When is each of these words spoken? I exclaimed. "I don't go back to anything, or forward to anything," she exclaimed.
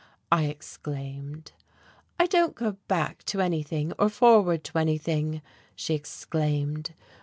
I 0.31 0.45
exclaimed. 0.45 1.51
"I 2.19 2.25
don't 2.25 2.55
go 2.55 2.71
back 2.87 3.21
to 3.25 3.39
anything, 3.39 3.93
or 3.99 4.09
forward 4.09 4.63
to 4.63 4.79
anything," 4.79 5.43
she 5.75 5.93
exclaimed. 5.93 6.95